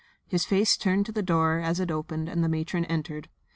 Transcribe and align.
His 0.25 0.45
face 0.45 0.77
turned 0.77 1.05
to 1.05 1.11
the 1.11 1.21
door 1.21 1.59
as 1.59 1.79
it 1.79 1.91
opened 1.91 2.27
and 2.27 2.43
the 2.43 2.49
matron 2.49 2.85
entered. 2.85 3.29